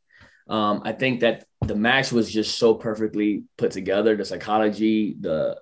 Um, 0.49 0.83
I 0.85 0.93
think 0.93 1.21
that 1.21 1.47
the 1.63 1.75
match 1.75 2.13
was 2.13 2.31
just 2.31 2.59
so 2.59 2.75
perfectly 2.75 3.45
put 3.57 3.71
together. 3.71 4.15
The 4.15 4.25
psychology, 4.25 5.17
the 5.19 5.59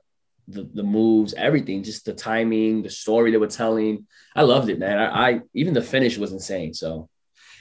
the, 0.48 0.62
the 0.62 0.82
moves, 0.82 1.34
everything, 1.34 1.82
just 1.82 2.04
the 2.04 2.12
timing, 2.12 2.82
the 2.82 2.90
story 2.90 3.30
they 3.30 3.36
were 3.36 3.48
telling. 3.48 4.06
I 4.34 4.42
loved 4.42 4.68
it, 4.68 4.78
man. 4.78 4.98
I, 4.98 5.30
I 5.30 5.40
even 5.54 5.72
the 5.72 5.82
finish 5.82 6.18
was 6.18 6.32
insane. 6.32 6.74
So 6.74 7.08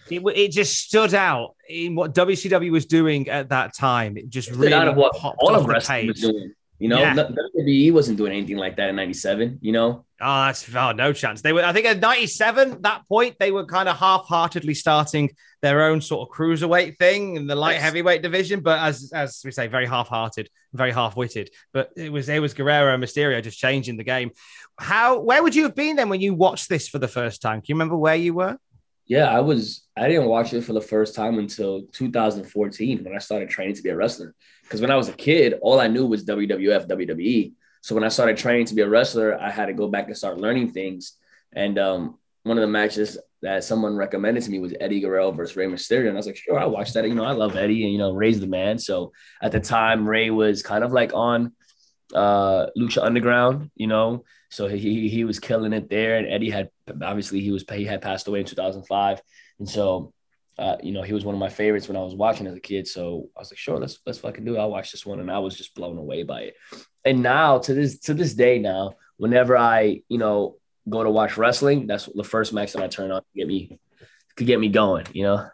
It, 0.10 0.24
it 0.36 0.52
just 0.52 0.78
stood 0.80 1.14
out 1.14 1.56
in 1.70 1.96
what 1.96 2.16
WCW 2.16 2.72
was 2.72 2.88
doing 2.88 3.30
at 3.30 3.50
that 3.50 3.76
time. 3.76 4.18
It 4.18 4.30
just 4.30 4.48
Stood 4.48 4.60
really 4.60 4.74
out 4.74 4.88
of 4.88 4.96
what 4.96 5.16
all 5.40 5.56
of 5.56 5.66
wrestling 5.68 6.08
was 6.08 6.22
doing. 6.22 6.54
You 6.78 6.90
know, 6.90 7.00
Yeah. 7.00 7.14
WWE 7.16 7.94
wasn't 7.94 8.18
doing 8.18 8.34
anything 8.34 8.58
like 8.58 8.76
that 8.78 8.90
in 8.90 8.96
'97. 8.98 9.60
You 9.62 9.72
know, 9.72 10.06
Oh, 10.22 10.46
that's 10.46 10.74
oh, 10.74 10.92
no 10.94 11.12
chance. 11.14 11.42
They 11.42 11.52
were, 11.54 11.64
I 11.64 11.72
think, 11.74 11.86
at 11.86 12.00
'97. 12.00 12.82
That 12.82 13.08
point, 13.08 13.36
they 13.40 13.52
were 13.52 13.66
kind 13.66 13.88
of 13.90 13.98
half-heartedly 13.98 14.74
starting 14.74 15.32
their 15.62 15.84
own 15.84 16.02
sort 16.02 16.28
of 16.28 16.36
cruiserweight 16.36 16.98
thing 16.98 17.36
in 17.38 17.48
the 17.48 17.56
light 17.56 17.74
Yes. 17.74 17.84
heavyweight 17.84 18.22
division. 18.22 18.60
But 18.60 18.80
as 18.80 19.12
as 19.14 19.42
we 19.46 19.52
say, 19.52 19.68
very 19.68 19.86
half-hearted, 19.86 20.50
very 20.74 20.92
half-witted. 20.92 21.50
But 21.74 21.92
it 21.96 22.12
was 22.12 22.28
it 22.28 22.42
was 22.42 22.54
Guerrero 22.54 22.94
and 22.94 23.04
Mysterio 23.04 23.42
just 23.42 23.58
changing 23.58 23.96
the 23.98 24.04
game. 24.04 24.32
How? 24.78 25.20
Where 25.20 25.42
would 25.44 25.56
you 25.56 25.64
have 25.64 25.76
been 25.76 25.96
then 25.96 26.10
when 26.10 26.20
you 26.22 26.34
watched 26.34 26.68
this 26.68 26.90
for 26.90 27.00
the 27.00 27.08
first 27.08 27.42
time? 27.42 27.62
Can 27.62 27.68
you 27.70 27.76
remember 27.76 27.96
where 27.98 28.16
you 28.16 28.34
were? 28.34 28.58
Yeah, 29.08 29.30
I 29.30 29.40
was. 29.40 29.86
I 29.96 30.08
didn't 30.08 30.26
watch 30.26 30.54
it 30.54 30.62
for 30.62 30.74
the 30.74 30.82
first 30.82 31.16
time 31.16 31.38
until 31.38 31.84
2014 31.92 33.04
when 33.04 33.16
I 33.16 33.20
started 33.20 33.50
training 33.50 33.76
to 33.76 33.84
be 33.84 33.90
a 33.90 33.96
wrestler. 33.96 34.34
Because 34.64 34.82
when 34.82 34.92
I 34.92 34.96
was 34.96 35.10
a 35.10 35.14
kid, 35.14 35.56
all 35.62 35.80
I 35.80 35.88
knew 35.88 36.08
was 36.08 36.26
WWF, 36.26 36.88
WWE. 36.88 37.54
So 37.82 37.94
when 37.94 38.04
I 38.04 38.10
started 38.10 38.36
training 38.38 38.66
to 38.66 38.76
be 38.76 38.82
a 38.82 38.90
wrestler, 38.90 39.40
I 39.40 39.52
had 39.52 39.68
to 39.68 39.74
go 39.74 39.88
back 39.88 40.08
and 40.08 40.18
start 40.18 40.40
learning 40.40 40.72
things. 40.72 41.14
And 41.54 41.78
um, 41.78 42.18
one 42.42 42.58
of 42.58 42.62
the 42.62 42.68
matches 42.68 43.18
that 43.44 43.64
someone 43.64 43.96
recommended 43.96 44.44
to 44.44 44.50
me 44.50 44.58
was 44.58 44.74
Eddie 44.80 45.02
Guerrero 45.02 45.32
versus 45.32 45.56
Rey 45.56 45.68
Mysterio. 45.68 46.08
And 46.08 46.14
I 46.14 46.18
was 46.18 46.26
like, 46.26 46.36
sure, 46.36 46.60
I'll 46.60 46.72
watch 46.72 46.94
that. 46.94 47.08
You 47.08 47.14
know, 47.14 47.24
I 47.24 47.34
love 47.34 47.56
Eddie 47.56 47.84
and, 47.84 47.92
you 47.92 48.00
know, 48.00 48.12
Rey's 48.12 48.40
the 48.40 48.48
man. 48.48 48.80
So 48.80 49.14
at 49.40 49.52
the 49.52 49.60
time, 49.60 50.10
Ray 50.10 50.32
was 50.32 50.64
kind 50.64 50.84
of 50.84 50.92
like 50.92 51.14
on 51.14 51.54
uh 52.14 52.68
Lucha 52.78 53.04
Underground, 53.04 53.70
you 53.76 53.88
know. 53.88 54.24
So 54.56 54.68
he 54.68 55.10
he- 55.10 55.24
was 55.24 55.40
killing 55.40 55.74
it 55.74 55.90
there. 55.90 56.18
And 56.18 56.28
Eddie 56.28 56.50
had 56.50 56.70
obviously 57.02 57.42
he 57.42 57.52
was 57.52 57.66
he 57.72 57.86
had 57.86 58.02
passed 58.02 58.28
away 58.28 58.40
in 58.40 58.46
2005. 58.46 59.22
And 59.60 59.70
so 59.70 60.14
uh, 60.58 60.78
you 60.82 60.94
know, 60.94 61.02
he 61.02 61.14
was 61.14 61.26
one 61.26 61.36
of 61.36 61.40
my 61.40 61.50
favorites 61.50 61.88
when 61.88 61.98
I 61.98 62.04
was 62.04 62.16
watching 62.16 62.48
as 62.48 62.56
a 62.56 62.62
kid. 62.62 62.88
So 62.88 63.30
I 63.36 63.40
was 63.42 63.52
like, 63.52 63.58
sure, 63.58 63.78
let's 63.78 64.00
let's 64.06 64.20
fucking 64.20 64.46
do 64.46 64.56
it. 64.56 64.60
I'll 64.60 64.72
watch 64.72 64.92
this 64.92 65.06
one. 65.06 65.20
And 65.20 65.30
I 65.30 65.40
was 65.40 65.58
just 65.58 65.76
blown 65.76 65.98
away 65.98 66.24
by 66.24 66.42
it. 66.42 66.56
And 67.04 67.22
now 67.22 67.60
to 67.60 67.74
this 67.74 68.00
to 68.02 68.14
this 68.14 68.34
day 68.34 68.60
now, 68.60 68.94
whenever 69.18 69.58
I, 69.58 70.02
you 70.08 70.18
know, 70.18 70.58
go 70.88 71.04
to 71.04 71.10
watch 71.10 71.38
wrestling, 71.38 71.88
that's 71.88 72.06
the 72.06 72.24
first 72.24 72.54
match 72.54 72.74
that 72.74 72.84
I 72.84 72.88
turn 72.88 73.12
on 73.12 73.22
to 73.22 73.28
get 73.36 73.48
me 73.48 73.78
to 74.38 74.44
get 74.44 74.60
me 74.60 74.70
going, 74.70 75.06
you 75.14 75.24
know. 75.24 75.48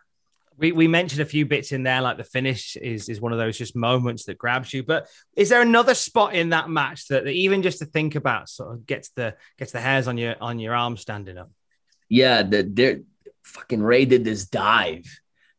We, 0.62 0.72
we 0.72 0.88
mentioned 0.88 1.22
a 1.22 1.26
few 1.26 1.46
bits 1.46 1.74
in 1.74 1.84
there, 1.84 2.02
like 2.02 2.18
the 2.18 2.24
finish 2.24 2.78
is 2.78 3.10
is 3.10 3.20
one 3.20 3.34
of 3.34 3.40
those 3.40 3.58
just 3.58 3.76
moments 3.76 4.26
that 4.26 4.38
grabs 4.38 4.74
you. 4.74 4.84
But 4.84 5.08
is 5.36 5.50
there 5.50 5.62
another 5.62 5.94
spot 5.94 6.36
in 6.36 6.50
that 6.50 6.70
match 6.70 7.08
that, 7.08 7.26
that 7.26 7.32
even 7.34 7.64
just 7.64 7.80
to 7.80 7.86
think 7.86 8.16
about 8.16 8.48
sort 8.48 8.74
of 8.74 8.86
gets 8.86 9.10
the 9.10 9.36
gets 9.58 9.74
the 9.74 9.82
hairs 9.82 10.08
on 10.08 10.18
your 10.18 10.36
on 10.40 10.60
your 10.60 10.76
arm 10.76 10.96
standing 10.96 11.38
up? 11.38 11.50
yeah, 12.12 12.44
the 12.44 12.64
there 12.64 13.00
fucking 13.44 13.82
Rey 13.82 14.04
did 14.04 14.26
this 14.26 14.46
dive 14.46 15.06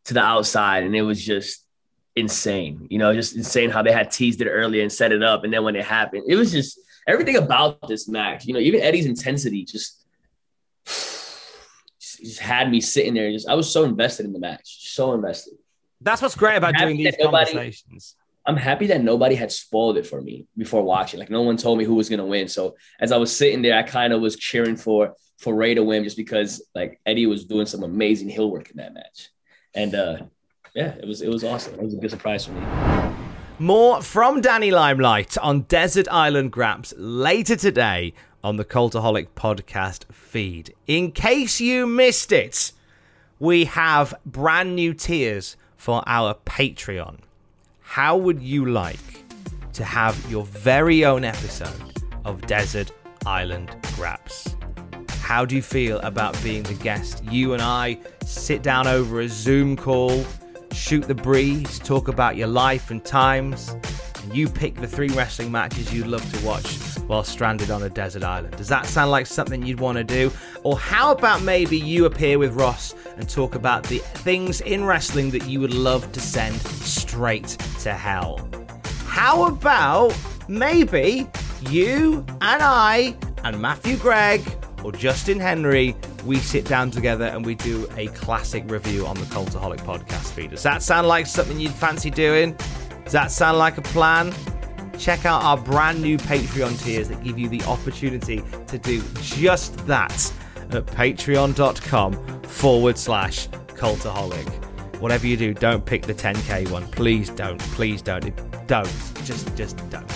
to 0.05 0.15
the 0.15 0.21
outside, 0.21 0.85
and 0.85 0.95
it 0.95 1.01
was 1.01 1.25
just 1.25 1.67
insane. 2.15 2.87
You 2.91 2.99
know, 2.99 3.15
just 3.15 3.35
insane 3.35 3.71
how 3.71 3.81
they 3.81 3.91
had 3.91 4.11
teased 4.11 4.43
it 4.43 4.49
earlier 4.49 4.83
and 4.83 4.93
set 4.93 5.13
it 5.13 5.23
up, 5.23 5.45
and 5.45 5.53
then 5.53 5.65
when 5.65 5.77
it 5.77 5.85
happened, 5.85 6.25
it 6.29 6.37
was 6.37 6.53
just 6.53 6.79
everything 7.09 7.37
about 7.37 7.89
this 7.89 8.07
match. 8.07 8.45
You 8.45 8.53
know, 8.53 8.61
even 8.61 8.83
Eddie's 8.83 9.07
intensity 9.07 9.65
just 9.65 10.05
just 12.25 12.41
had 12.41 12.71
me 12.71 12.81
sitting 12.81 13.15
there. 13.15 13.31
Just 13.33 13.49
I 13.49 13.55
was 13.55 13.71
so 13.71 13.85
invested 13.85 14.27
in 14.27 14.33
the 14.33 14.39
match, 14.39 14.93
so 14.95 15.13
invested. 15.15 15.55
That's 16.01 16.21
what's 16.21 16.35
great 16.35 16.57
about 16.57 16.75
doing 16.77 16.97
these 16.97 17.15
nobody- 17.19 17.53
conversations. 17.53 18.17
I'm 18.45 18.57
happy 18.57 18.89
that 18.89 19.01
nobody 19.03 19.37
had 19.37 19.53
spoiled 19.53 19.97
it 19.97 20.05
for 20.05 20.21
me 20.21 20.47
before 20.57 20.83
watching. 20.83 21.21
Like 21.21 21.31
no 21.31 21.43
one 21.43 21.57
told 21.57 21.79
me 21.79 21.85
who 21.85 21.95
was 21.95 22.09
gonna 22.09 22.27
win. 22.27 22.49
So 22.49 22.75
as 22.99 23.13
I 23.13 23.17
was 23.17 23.35
sitting 23.37 23.63
there, 23.63 23.79
I 23.79 23.85
kind 23.85 24.13
of 24.13 24.21
was 24.21 24.35
cheering 24.37 24.77
for 24.77 25.15
for 25.39 25.55
Rey 25.55 25.75
to 25.75 25.85
win 25.85 26.03
just 26.03 26.17
because 26.17 26.61
like 26.75 27.01
Eddie 27.07 27.27
was 27.27 27.45
doing 27.45 27.67
some 27.67 27.85
amazing 27.85 28.29
heel 28.29 28.51
work 28.51 28.71
in 28.71 28.79
that 28.79 28.95
match. 28.95 29.29
And 29.75 29.95
uh 29.95 30.17
yeah, 30.75 30.95
it 31.01 31.07
was 31.07 31.23
it 31.23 31.29
was 31.29 31.45
awesome. 31.45 31.75
It 31.75 31.83
was 31.83 31.95
a 31.95 31.99
good 31.99 32.11
surprise 32.11 32.45
for 32.47 32.53
me. 32.53 32.63
More 33.61 34.03
from 34.03 34.41
Danny 34.41 34.73
Limelight 34.73 35.39
on 35.39 35.61
Desert 35.63 36.09
Island 36.11 36.51
Graps 36.51 36.93
later 36.97 37.55
today 37.55 38.13
on 38.45 38.57
the 38.57 38.65
Cultaholic 38.65 39.29
podcast 39.37 40.05
feed. 40.13 40.75
In 40.87 41.13
case 41.13 41.61
you 41.61 41.87
missed 41.87 42.33
it, 42.33 42.73
we 43.39 43.65
have 43.67 44.15
brand 44.27 44.75
new 44.75 44.95
tiers 44.95 45.57
for 45.77 46.03
our 46.07 46.35
Patreon. 46.47 47.19
How 47.81 48.17
would 48.17 48.43
you 48.43 48.67
like 48.67 49.25
to 49.75 49.85
have 49.85 50.31
your 50.31 50.45
very 50.45 51.05
own 51.05 51.25
episode 51.25 52.01
of 52.25 52.47
Desert 52.47 52.93
Island 53.27 53.71
Graps? 53.97 54.57
How 55.21 55.45
do 55.45 55.55
you 55.57 55.63
feel 55.63 55.99
about 56.01 56.41
being 56.43 56.63
the 56.65 56.75
guest? 56.75 57.25
You 57.25 57.53
and 57.53 57.63
I 57.63 57.99
sit 58.25 58.63
down 58.63 58.87
over 58.87 59.21
a 59.21 59.29
Zoom 59.29 59.77
call, 59.77 60.25
shoot 60.73 61.07
the 61.07 61.15
breeze, 61.15 61.79
talk 61.79 62.09
about 62.09 62.37
your 62.37 62.49
life 62.49 62.91
and 62.91 63.05
times, 63.05 63.77
and 64.23 64.35
you 64.35 64.49
pick 64.49 64.75
the 64.75 64.89
three 64.89 65.09
wrestling 65.11 65.51
matches 65.51 65.93
you'd 65.93 66.07
love 66.07 66.29
to 66.33 66.47
watch 66.47 66.92
while 67.07 67.25
stranded 67.25 67.71
on 67.71 67.83
a 67.83 67.89
desert 67.89 68.25
island. 68.25 68.57
Does 68.57 68.69
that 68.69 68.87
sound 68.87 69.11
like 69.11 69.27
something 69.27 69.65
you'd 69.65 69.81
want 69.81 69.99
to 69.99 70.05
do? 70.05 70.31
Or 70.63 70.79
how 70.79 71.13
about 71.13 71.43
maybe 71.43 71.79
you 71.79 72.05
appear 72.05 72.39
with 72.39 72.55
Ross 72.55 72.95
and 73.17 73.29
talk 73.29 73.55
about 73.55 73.85
the 73.85 73.99
things 73.99 74.61
in 74.61 74.85
wrestling 74.85 75.31
that 75.31 75.47
you 75.47 75.61
would 75.61 75.75
love 75.75 76.11
to 76.13 76.21
send 76.21 76.57
straight 76.57 77.57
to 77.81 77.93
hell? 77.93 78.49
How 79.07 79.47
about 79.47 80.17
maybe 80.49 81.29
you 81.69 82.25
and 82.41 82.63
I 82.63 83.17
and 83.45 83.61
Matthew 83.61 83.97
Gregg 83.97 84.43
or 84.85 84.93
Justin 84.93 85.39
Henry, 85.39 85.97
we 86.25 86.39
sit 86.39 86.65
down 86.65 86.91
together 86.91 87.27
and 87.27 87.45
we 87.45 87.55
do 87.55 87.89
a 87.97 88.09
classic 88.09 88.69
review 88.71 89.07
on 89.07 89.17
the 89.17 89.27
Cultaholic 89.27 89.81
podcast 89.81 90.33
feed. 90.33 90.51
Does 90.51 90.63
that 90.65 90.83
sound 90.83 91.07
like 91.07 91.27
something 91.27 91.59
you'd 91.61 91.73
fancy 91.73 92.11
doing? 92.11 92.57
Does 93.05 93.13
that 93.13 93.31
sound 93.31 93.59
like 93.59 93.79
a 93.79 93.83
plan? 93.83 94.33
Check 94.99 95.27
out 95.27 95.43
our 95.43 95.57
brand 95.57 96.01
new 96.01 96.19
Patreon 96.19 96.83
tiers 96.83 97.09
that 97.09 97.23
give 97.23 97.39
you 97.39 97.49
the 97.49 97.63
opportunity 97.65 98.43
to 98.69 98.79
do 98.79 99.03
just 99.21 99.77
that 99.87 100.33
at 100.71 100.87
patreon.com 100.87 102.43
forward 102.43 102.99
slash 102.99 103.49
cultaholic. 103.49 104.49
Whatever 105.01 105.27
you 105.27 105.37
do, 105.37 105.53
don't 105.53 105.85
pick 105.85 106.03
the 106.03 106.15
10k 106.15 106.71
one. 106.71 106.87
Please 106.93 107.29
don't. 107.31 107.59
Please 107.59 108.03
don't. 108.03 108.33
Don't. 108.69 108.87
Just 109.25 109.55
just 109.57 109.77
don't. 109.91 110.11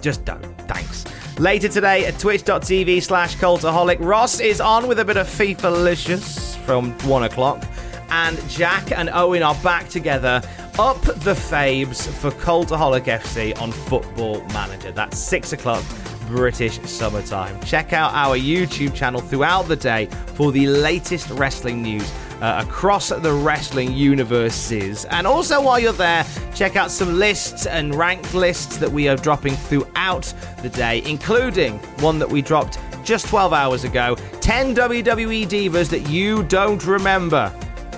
Just 0.00 0.24
don't. 0.24 0.44
Thanks. 0.68 1.04
Later 1.38 1.68
today 1.68 2.06
at 2.06 2.18
twitch.tv 2.18 3.02
slash 3.02 3.36
cultaholic, 3.36 3.98
Ross 4.00 4.40
is 4.40 4.60
on 4.60 4.88
with 4.88 4.98
a 4.98 5.04
bit 5.04 5.16
of 5.16 5.28
FIFA-licious 5.28 6.56
from 6.56 6.92
one 7.08 7.22
o'clock. 7.22 7.64
And 8.10 8.36
Jack 8.48 8.90
and 8.90 9.08
Owen 9.10 9.42
are 9.42 9.54
back 9.62 9.88
together 9.88 10.42
up 10.78 11.00
the 11.02 11.34
Fabes 11.34 12.08
for 12.08 12.30
Cultaholic 12.30 13.04
FC 13.04 13.58
on 13.60 13.72
Football 13.72 14.42
Manager. 14.48 14.90
That's 14.90 15.18
six 15.18 15.52
o'clock 15.52 15.84
British 16.26 16.80
summertime. 16.80 17.60
Check 17.60 17.92
out 17.92 18.12
our 18.14 18.36
YouTube 18.36 18.94
channel 18.94 19.20
throughout 19.20 19.68
the 19.68 19.76
day 19.76 20.06
for 20.34 20.50
the 20.50 20.66
latest 20.66 21.28
wrestling 21.30 21.82
news 21.82 22.10
uh, 22.40 22.64
across 22.66 23.10
the 23.10 23.32
wrestling 23.32 23.92
universes. 23.92 25.04
And 25.06 25.26
also, 25.26 25.60
while 25.60 25.78
you're 25.78 25.92
there, 25.92 26.24
check 26.54 26.76
out 26.76 26.90
some 26.90 27.18
lists 27.18 27.66
and 27.66 27.94
ranked 27.94 28.32
lists 28.32 28.78
that 28.78 28.90
we 28.90 29.08
are 29.08 29.16
dropping 29.16 29.54
throughout 29.54 30.32
the 30.62 30.70
day, 30.70 31.02
including 31.04 31.78
one 32.00 32.18
that 32.18 32.28
we 32.28 32.40
dropped 32.40 32.78
just 33.04 33.26
12 33.26 33.52
hours 33.52 33.84
ago 33.84 34.16
10 34.40 34.74
WWE 34.74 35.46
Divas 35.46 35.90
that 35.90 36.08
you 36.08 36.44
don't 36.44 36.84
remember. 36.86 37.52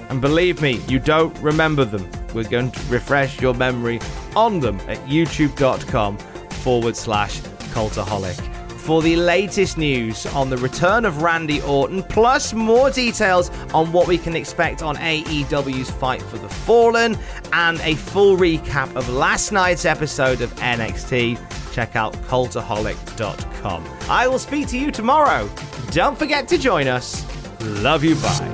And 0.08 0.20
believe 0.20 0.60
me, 0.60 0.80
you 0.88 0.98
don't 0.98 1.36
remember 1.38 1.84
them. 1.84 2.08
We're 2.34 2.48
going 2.48 2.70
to 2.72 2.80
refresh 2.92 3.40
your 3.40 3.54
memory 3.54 4.00
on 4.34 4.60
them 4.60 4.80
at 4.88 4.98
youtube.com 5.06 6.18
forward 6.18 6.96
slash 6.96 7.40
cultaholic. 7.72 8.50
For 8.84 9.00
the 9.00 9.16
latest 9.16 9.78
news 9.78 10.26
on 10.26 10.50
the 10.50 10.58
return 10.58 11.06
of 11.06 11.22
Randy 11.22 11.62
Orton, 11.62 12.02
plus 12.02 12.52
more 12.52 12.90
details 12.90 13.48
on 13.72 13.90
what 13.92 14.06
we 14.06 14.18
can 14.18 14.36
expect 14.36 14.82
on 14.82 14.96
AEW's 14.96 15.90
Fight 15.90 16.20
for 16.20 16.36
the 16.36 16.50
Fallen, 16.50 17.16
and 17.54 17.80
a 17.80 17.94
full 17.94 18.36
recap 18.36 18.94
of 18.94 19.08
last 19.08 19.52
night's 19.52 19.86
episode 19.86 20.42
of 20.42 20.54
NXT, 20.56 21.38
check 21.72 21.96
out 21.96 22.12
cultaholic.com. 22.24 23.84
I 24.10 24.28
will 24.28 24.38
speak 24.38 24.68
to 24.68 24.78
you 24.78 24.90
tomorrow. 24.90 25.48
Don't 25.92 26.18
forget 26.18 26.46
to 26.48 26.58
join 26.58 26.86
us. 26.86 27.24
Love 27.62 28.04
you, 28.04 28.16
bye. 28.16 28.53